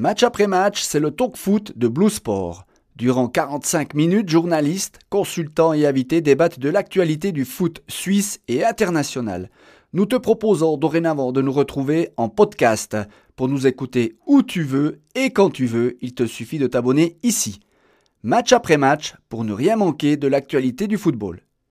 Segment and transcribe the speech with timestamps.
[0.00, 2.64] Match après match, c'est le talk foot de Blue Sport.
[2.96, 9.50] Durant 45 minutes, journalistes, consultants et invités débattent de l'actualité du foot suisse et international.
[9.92, 12.96] Nous te proposons dorénavant de nous retrouver en podcast.
[13.36, 17.18] Pour nous écouter où tu veux et quand tu veux, il te suffit de t'abonner
[17.22, 17.60] ici.
[18.22, 21.42] Match après match pour ne rien manquer de l'actualité du football.